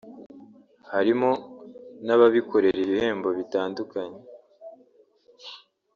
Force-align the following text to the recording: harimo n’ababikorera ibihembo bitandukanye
harimo 0.91 1.29
n’ababikorera 2.05 2.79
ibihembo 2.85 3.29
bitandukanye 3.37 4.19